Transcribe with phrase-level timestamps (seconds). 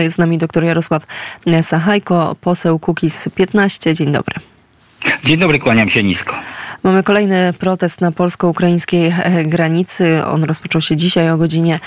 [0.00, 1.02] Jest z nami dr Jarosław
[1.62, 3.94] Sachajko, poseł Kukiz 15.
[3.94, 4.34] Dzień dobry.
[5.24, 6.34] Dzień dobry, kłaniam się nisko.
[6.82, 10.26] Mamy kolejny protest na polsko-ukraińskiej e, granicy.
[10.26, 11.78] On rozpoczął się dzisiaj o godzinie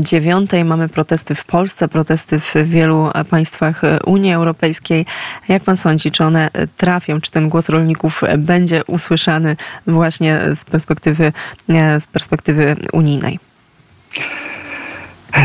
[0.00, 0.50] 9.
[0.64, 5.06] Mamy protesty w Polsce, protesty w wielu państwach Unii Europejskiej.
[5.48, 9.56] Jak pan sądzi, czy one trafią, czy ten głos rolników będzie usłyszany
[9.86, 11.32] właśnie z perspektywy,
[11.68, 13.38] e, z perspektywy unijnej?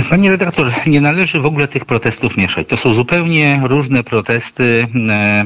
[0.10, 2.68] Panie redaktor, nie należy w ogóle tych protestów mieszać.
[2.68, 4.88] To są zupełnie różne protesty.
[5.10, 5.46] E,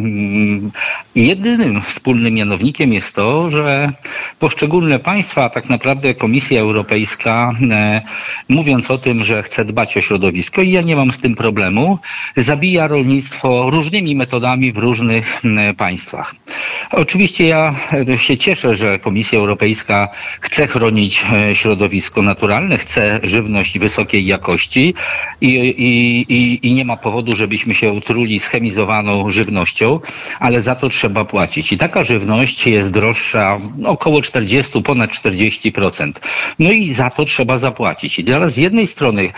[1.16, 3.92] jedynym wspólnym mianownikiem jest to, że
[4.40, 8.02] poszczególne państwa, a tak naprawdę Komisja Europejska, e,
[8.50, 12.00] mówiąc o tym, że chce dbać o środowisko, i ja nie mam z tym problemu,
[12.36, 15.42] zabija rolnictwo różnymi metodami w różnych
[15.78, 16.36] państwach.
[16.92, 17.76] Oczywiście ja
[18.18, 20.10] się cieszę, że Komisja Europejska
[20.42, 24.94] chce chronić e, środowisko naturalne, chce żywność wysokiej jakości
[25.42, 25.48] i,
[25.90, 30.00] i, i, nie ma powodu, żebyśmy się utruli schemizowaną żywnością,
[30.40, 31.74] ale za to trzeba płacić.
[31.74, 36.12] I taka żywność jest droższa około 40, ponad 40%.
[36.60, 38.20] No i za to trzeba zapłacić.
[38.20, 39.32] I teraz z jednej strony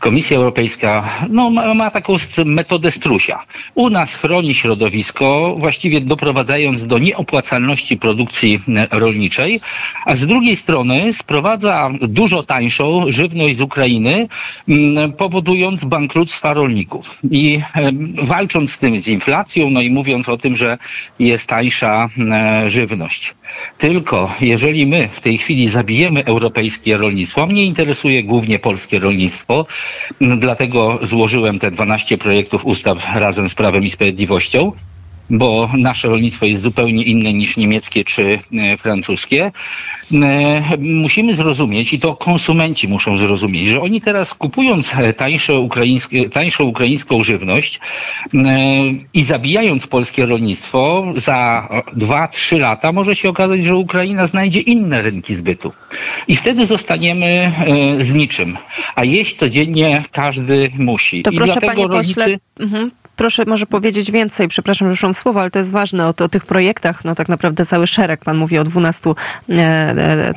[0.00, 0.88] Komisja Europejska
[1.30, 3.44] no, ma, ma taką metodę strusia.
[3.74, 9.60] U nas chroni środowisko, właściwie doprowadzając do nieopłacalności produkcji rolniczej,
[10.06, 14.28] a z drugiej strony sprowadza dużo tańszą żywność z Ukrainy,
[15.16, 17.18] powodując bankructwa rolników.
[17.30, 17.60] I
[18.22, 20.78] walcząc z tym, z inflacją, no i mówiąc o tym, że
[21.18, 23.34] jest tańsza e, żywność.
[23.78, 29.66] Tylko jeżeli my w tej chwili zabijemy europejskie rolnictwo, mnie interesuje głównie polskie rolnictwo,
[30.20, 34.72] dlatego złożyłem te 12 projektów ustaw razem z Prawem i Sprawiedliwością,
[35.30, 39.52] bo nasze rolnictwo jest zupełnie inne niż niemieckie czy e, francuskie.
[40.12, 46.64] E, musimy zrozumieć, i to konsumenci muszą zrozumieć, że oni teraz kupując tańsze ukraińskie, tańszą
[46.64, 47.80] ukraińską żywność
[48.34, 48.38] e,
[49.14, 55.34] i zabijając polskie rolnictwo, za 2-3 lata może się okazać, że Ukraina znajdzie inne rynki
[55.34, 55.72] zbytu.
[56.28, 57.52] I wtedy zostaniemy
[58.00, 58.58] z niczym.
[58.94, 61.22] A jeść codziennie każdy musi.
[61.22, 62.14] To I proszę panie rolnicy...
[62.14, 66.14] pośle, mhm proszę może powiedzieć więcej, przepraszam, że wszłam słowo, ale to jest ważne, o,
[66.24, 69.54] o, tych projektach, no tak naprawdę cały szereg, pan mówi o 12 e,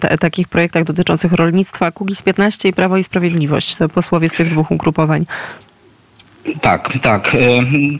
[0.02, 4.50] e, takich projektach dotyczących rolnictwa, Kugis 15 i Prawo i Sprawiedliwość, to posłowie z tych
[4.50, 5.26] dwóch ugrupowań.
[6.62, 7.36] Tak, tak.
[7.36, 7.40] E,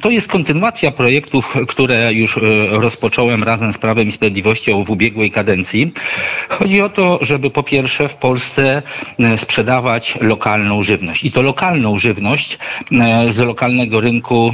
[0.02, 5.32] to jest kontynuacja projektów, które już e, rozpocząłem razem z Prawem i Sprawiedliwością w ubiegłej
[5.32, 5.92] kadencji.
[6.50, 8.82] Chodzi o to, żeby po pierwsze w Polsce
[9.20, 11.24] e, sprzedawać lokalną żywność.
[11.24, 12.58] I to lokalną żywność
[13.30, 14.54] z lokalnego rynku,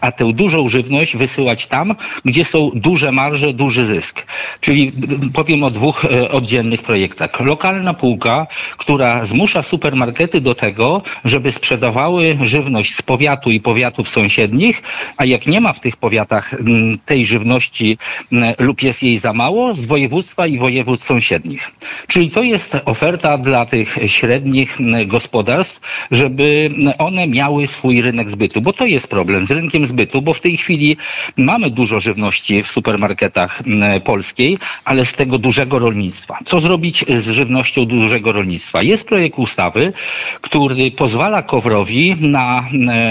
[0.00, 1.94] a tę dużą żywność wysyłać tam,
[2.24, 4.26] gdzie są duże marże, duży zysk.
[4.60, 4.92] Czyli
[5.32, 7.40] powiem o dwóch oddzielnych projektach.
[7.40, 14.82] Lokalna półka, która zmusza supermarkety do tego, żeby sprzedawały żywność z powiatu i powiatów sąsiednich,
[15.16, 17.98] a jak nie ma w tych powiatach mm, tej żywności
[18.32, 21.70] mm, lub jest jej za mało, z województwa i województw sąsiednich.
[22.06, 28.60] Czyli to jest oferta dla tych średnich mm, gospodarstw, żeby one miały swój rynek zbytu,
[28.60, 30.96] bo to jest problem z rynkiem zbytu, bo w tej chwili
[31.36, 33.62] mamy dużo żywności w supermarketach
[34.04, 36.38] polskiej, ale z tego dużego rolnictwa.
[36.44, 38.82] Co zrobić z żywnością dużego rolnictwa?
[38.82, 39.92] Jest projekt ustawy,
[40.40, 42.64] który pozwala Kowrowi na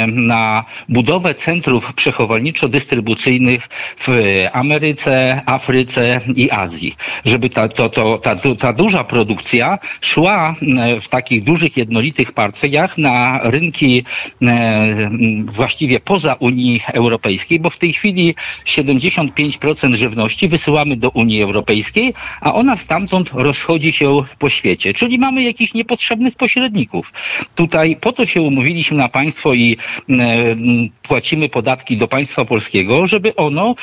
[0.07, 3.59] na budowę centrów przechowalniczo-dystrybucyjnych
[3.97, 4.09] w
[4.53, 6.95] Ameryce, Afryce i Azji.
[7.25, 12.97] Żeby ta, to, to, ta, ta duża produkcja szła e, w takich dużych, jednolitych portfeliach
[12.97, 14.03] na rynki
[14.41, 15.09] e,
[15.45, 18.35] właściwie poza Unii Europejskiej, bo w tej chwili
[18.65, 24.93] 75% żywności wysyłamy do Unii Europejskiej, a ona stamtąd rozchodzi się po świecie.
[24.93, 27.13] Czyli mamy jakichś niepotrzebnych pośredników.
[27.55, 30.55] Tutaj po to się umówiliśmy na państwo i E,
[31.01, 33.75] płacimy podatki do państwa polskiego, żeby ono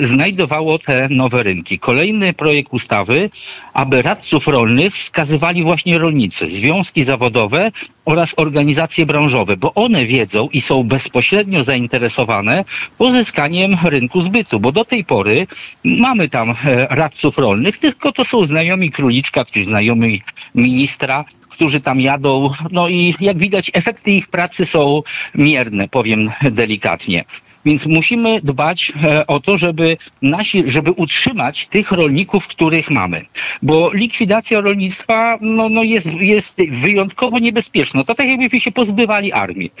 [0.00, 1.78] znajdowało te nowe rynki.
[1.78, 3.30] Kolejny projekt ustawy,
[3.74, 7.72] aby radców rolnych wskazywali właśnie rolnicy, związki zawodowe
[8.04, 12.64] oraz organizacje branżowe, bo one wiedzą i są bezpośrednio zainteresowane
[12.98, 15.46] pozyskaniem rynku zbytu, bo do tej pory
[15.84, 16.54] mamy tam e,
[16.90, 20.22] radców rolnych, tylko to są znajomi króliczka, czy znajomi
[20.54, 21.24] ministra,
[21.56, 22.50] którzy tam jadą.
[22.70, 25.02] No i jak widać, efekty ich pracy są
[25.34, 27.24] mierne, powiem delikatnie.
[27.64, 33.24] Więc musimy dbać e, o to, żeby nasi, żeby utrzymać tych rolników, których mamy.
[33.62, 38.04] Bo likwidacja rolnictwa no, no jest, jest wyjątkowo niebezpieczna.
[38.04, 39.72] To tak jakbyśmy się pozbywali armii.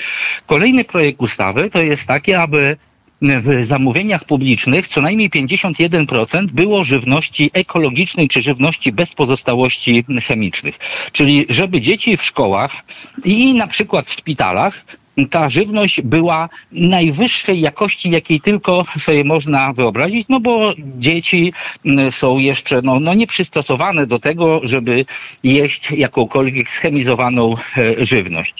[0.46, 2.76] Kolejny projekt ustawy to jest taki, aby
[3.22, 10.78] w zamówieniach publicznych co najmniej 51% było żywności ekologicznej czy żywności bez pozostałości chemicznych.
[11.12, 12.72] Czyli żeby dzieci w szkołach
[13.24, 14.84] i na przykład w szpitalach
[15.30, 21.52] ta żywność była najwyższej jakości, jakiej tylko sobie można wyobrazić, no bo dzieci
[22.10, 25.04] są jeszcze no, no nieprzystosowane do tego, żeby
[25.44, 28.54] jeść jakąkolwiek schemizowaną e, żywność.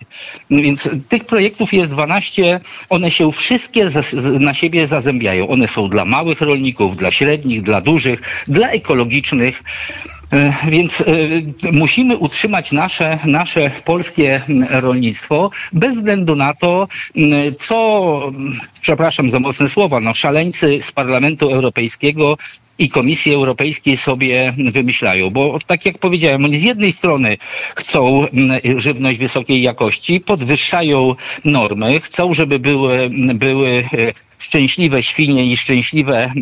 [0.50, 3.90] No więc tych projektów jest 12, one się wszystkie
[4.40, 5.48] na siebie zazębiają.
[5.48, 9.62] One są dla małych rolników, dla średnich, dla dużych, dla ekologicznych.
[10.32, 11.04] E, więc e,
[11.72, 14.40] musimy utrzymać nasze, nasze polskie
[14.70, 16.88] rolnictwo bez względu na to,
[17.58, 18.32] co,
[18.80, 22.36] przepraszam za mocne słowa, no szaleńcy z Parlamentu Europejskiego
[22.78, 25.30] i Komisji Europejskiej sobie wymyślają.
[25.30, 27.36] Bo tak jak powiedziałem, oni z jednej strony
[27.76, 28.26] chcą
[28.76, 31.14] żywność wysokiej jakości, podwyższają
[31.44, 36.32] normy, chcą, żeby były, były e, szczęśliwe świnie i szczęśliwe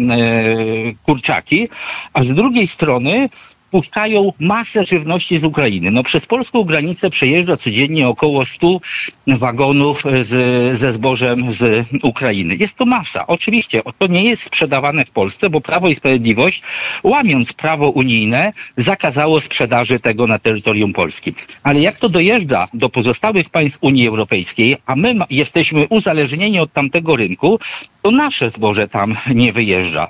[1.07, 1.69] kurczaki,
[2.13, 3.29] a z drugiej strony
[3.75, 5.91] puszczają masę żywności z Ukrainy.
[5.91, 8.81] No przez polską granicę przejeżdża codziennie około 100
[9.27, 10.33] wagonów z,
[10.79, 12.57] ze zbożem z Ukrainy.
[12.57, 13.27] Jest to masa.
[13.27, 16.63] Oczywiście to nie jest sprzedawane w Polsce, bo Prawo i Sprawiedliwość,
[17.03, 21.35] łamiąc prawo unijne, zakazało sprzedaży tego na terytorium Polski.
[21.63, 27.17] Ale jak to dojeżdża do pozostałych państw Unii Europejskiej, a my jesteśmy uzależnieni od tamtego
[27.17, 27.59] rynku,
[28.03, 30.09] to nasze zboże tam nie wyjeżdża.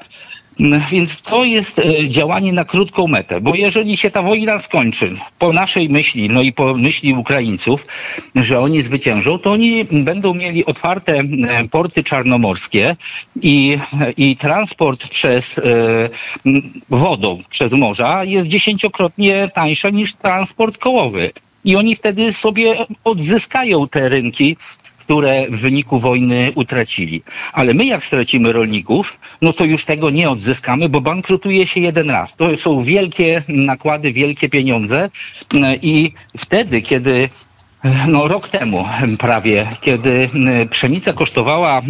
[0.59, 5.13] No, więc to jest e, działanie na krótką metę, bo jeżeli się ta wojna skończy,
[5.39, 7.87] po naszej myśli, no i po myśli Ukraińców,
[8.35, 12.97] że oni zwyciężą, to oni będą mieli otwarte e, porty czarnomorskie
[13.43, 13.79] i,
[14.17, 15.63] i transport przez e,
[16.91, 21.33] wodą, przez morza jest dziesięciokrotnie tańszy niż transport kołowy.
[21.65, 24.57] I oni wtedy sobie odzyskają te rynki
[25.05, 27.23] które w wyniku wojny utracili.
[27.53, 32.11] Ale my jak stracimy rolników, no to już tego nie odzyskamy, bo bankrutuje się jeden
[32.11, 32.37] raz.
[32.37, 35.11] To są wielkie nakłady, wielkie pieniądze
[35.83, 37.29] i wtedy, kiedy
[38.09, 38.85] no, rok temu
[39.19, 40.29] prawie, kiedy
[40.71, 41.83] pszenica kosztowała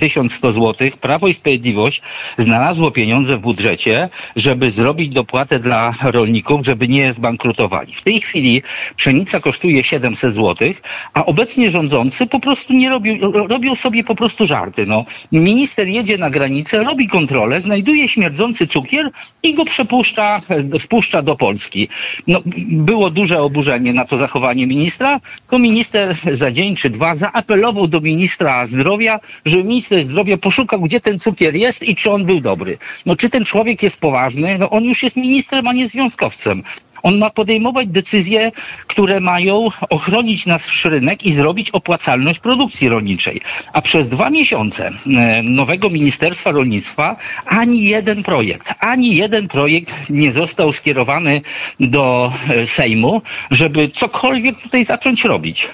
[0.00, 2.02] 1100 zł, Prawo i Sprawiedliwość
[2.38, 7.94] znalazło pieniądze w budżecie, żeby zrobić dopłatę dla rolników, żeby nie zbankrutowali.
[7.94, 8.62] W tej chwili
[8.96, 10.68] pszenica kosztuje 700 zł,
[11.14, 14.86] a obecnie rządzący po prostu nie robią, robią sobie po prostu żarty.
[14.86, 19.10] No, minister jedzie na granicę, robi kontrolę, znajduje śmierdzący cukier
[19.42, 20.40] i go przepuszcza,
[20.80, 21.88] wpuszcza do Polski.
[22.26, 27.88] No, było duże oburzenie na to zachowanie ministra, to minister za dzień czy dwa zaapelował
[27.88, 32.40] do ministra zdrowia, żeby minister zdrowia poszukał, gdzie ten cukier jest i czy on był
[32.40, 32.78] dobry.
[33.06, 34.58] No czy ten człowiek jest poważny?
[34.58, 36.62] No on już jest ministrem, a nie związkowcem.
[37.04, 38.52] On ma podejmować decyzje,
[38.86, 43.40] które mają ochronić nasz rynek i zrobić opłacalność produkcji rolniczej.
[43.72, 47.16] A przez dwa miesiące e, nowego Ministerstwa Rolnictwa
[47.46, 51.40] ani jeden projekt, ani jeden projekt nie został skierowany
[51.80, 55.68] do e, Sejmu, żeby cokolwiek tutaj zacząć robić.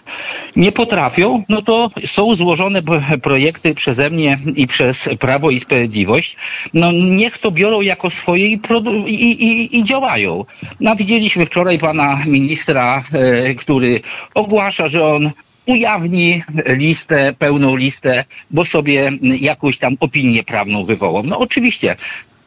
[0.57, 2.83] Nie potrafią, no to są złożone
[3.23, 6.37] projekty przeze mnie i przez Prawo i Sprawiedliwość.
[6.75, 8.61] No niech to biorą jako swoje i,
[9.07, 10.45] i, i, i działają.
[10.81, 10.91] No,
[11.21, 14.01] Widzieliśmy wczoraj pana ministra, e, który
[14.35, 15.31] ogłasza, że on
[15.67, 21.23] ujawni listę, pełną listę, bo sobie jakąś tam opinię prawną wywołał.
[21.23, 21.97] No oczywiście,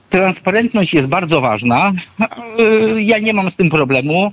[0.10, 1.94] transparentność jest bardzo ważna.
[2.20, 4.32] E, ja nie mam z tym problemu.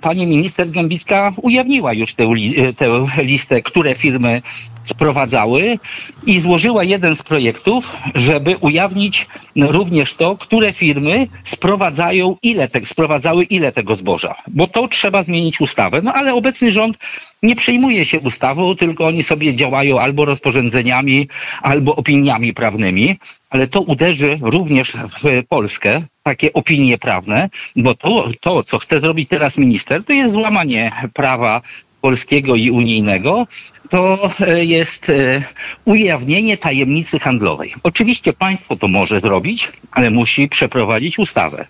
[0.00, 2.34] Pani minister Gębicka ujawniła już tę,
[2.76, 4.42] tę listę, które firmy
[4.84, 5.78] sprowadzały
[6.26, 13.44] i złożyła jeden z projektów, żeby ujawnić również to, które firmy sprowadzają ile te, sprowadzały
[13.44, 14.34] ile tego zboża.
[14.46, 16.02] Bo to trzeba zmienić ustawę.
[16.02, 16.98] No ale obecny rząd
[17.42, 21.28] nie przejmuje się ustawą, tylko oni sobie działają albo rozporządzeniami,
[21.62, 23.18] albo opiniami prawnymi,
[23.50, 29.28] ale to uderzy również w Polskę, takie opinie prawne, bo to, to, co chce zrobić
[29.28, 31.62] teraz minister, to jest złamanie prawa
[32.02, 33.46] polskiego i unijnego,
[33.90, 35.42] to e, jest e,
[35.84, 37.74] ujawnienie tajemnicy handlowej.
[37.82, 41.66] Oczywiście państwo to może zrobić, ale musi przeprowadzić ustawę.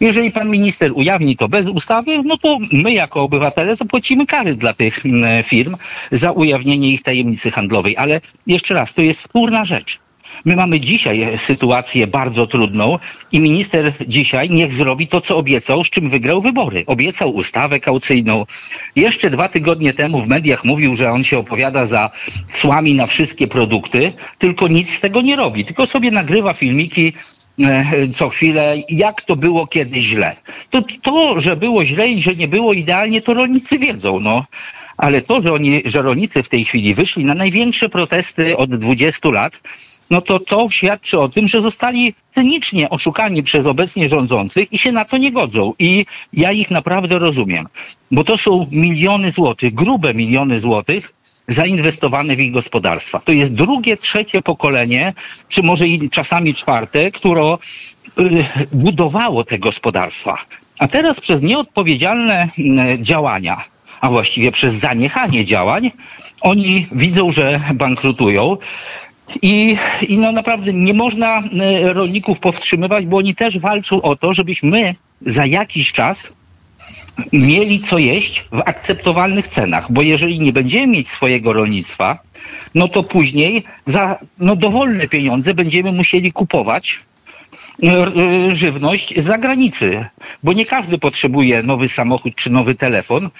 [0.00, 4.74] Jeżeli pan minister ujawni to bez ustawy, no to my jako obywatele zapłacimy kary dla
[4.74, 5.02] tych
[5.44, 5.76] firm
[6.12, 7.96] za ujawnienie ich tajemnicy handlowej.
[7.96, 10.03] Ale jeszcze raz, to jest wtórna rzecz.
[10.44, 12.98] My mamy dzisiaj sytuację bardzo trudną
[13.32, 16.84] i minister dzisiaj niech zrobi to, co obiecał, z czym wygrał wybory.
[16.86, 18.46] Obiecał ustawę kaucyjną.
[18.96, 22.10] Jeszcze dwa tygodnie temu w mediach mówił, że on się opowiada za
[22.52, 25.64] cłami na wszystkie produkty, tylko nic z tego nie robi.
[25.64, 27.12] Tylko sobie nagrywa filmiki
[27.60, 30.36] e, co chwilę, jak to było kiedyś źle.
[30.70, 34.20] To, to, że było źle i że nie było idealnie, to rolnicy wiedzą.
[34.20, 34.44] No.
[34.96, 39.28] Ale to, że, oni, że rolnicy w tej chwili wyszli na największe protesty od 20
[39.28, 39.60] lat,
[40.10, 44.92] no to to świadczy o tym, że zostali cynicznie oszukani przez obecnie rządzących i się
[44.92, 45.74] na to nie godzą.
[45.78, 47.66] I ja ich naprawdę rozumiem,
[48.10, 51.12] bo to są miliony złotych, grube miliony złotych,
[51.48, 53.20] zainwestowane w ich gospodarstwa.
[53.24, 55.12] To jest drugie, trzecie pokolenie,
[55.48, 57.56] czy może i czasami czwarte, które
[58.72, 60.38] budowało te gospodarstwa.
[60.78, 62.48] A teraz przez nieodpowiedzialne
[63.00, 63.64] działania,
[64.00, 65.90] a właściwie przez zaniechanie działań,
[66.40, 68.56] oni widzą, że bankrutują.
[69.42, 69.76] I,
[70.08, 71.42] I no naprawdę nie można
[71.82, 74.94] rolników powstrzymywać, bo oni też walczą o to, żebyśmy
[75.26, 76.32] za jakiś czas
[77.32, 82.18] mieli co jeść w akceptowalnych cenach, bo jeżeli nie będziemy mieć swojego rolnictwa,
[82.74, 87.13] no to później za no, dowolne pieniądze będziemy musieli kupować e,
[88.52, 90.04] żywność z zagranicy,
[90.42, 93.30] bo nie każdy potrzebuje nowy samochód czy nowy telefon e,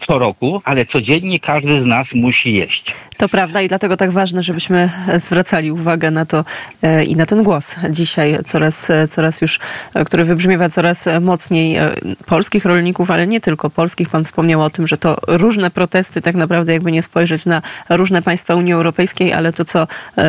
[0.00, 2.94] co roku, ale codziennie każdy z nas musi jeść.
[3.20, 6.44] To prawda i dlatego tak ważne, żebyśmy zwracali uwagę na to
[6.82, 9.58] e, i na ten głos dzisiaj coraz, coraz już,
[9.94, 11.94] e, który wybrzmiewa coraz mocniej e,
[12.26, 14.08] polskich rolników, ale nie tylko polskich.
[14.08, 18.22] Pan wspomniał o tym, że to różne protesty, tak naprawdę jakby nie spojrzeć na różne
[18.22, 19.86] państwa Unii Europejskiej, ale to, co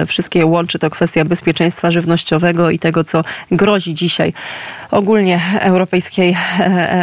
[0.08, 4.34] wszystkie łączy, to kwestia bezpieczeństwa żywnościowego i tego, co grozi dzisiaj
[4.92, 6.38] ogólnie europejskiej,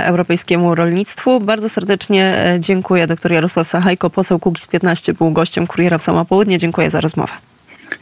[0.05, 1.41] europejskiemu rolnictwu.
[1.41, 3.07] Bardzo serdecznie dziękuję.
[3.07, 6.59] Doktor Jarosław Sachajko, poseł Kukiz 15 był gościem Kuriera w samo południe.
[6.59, 7.33] Dziękuję za rozmowę.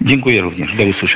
[0.01, 0.77] Dziękuję również.
[0.77, 1.07] Do usłyszenia.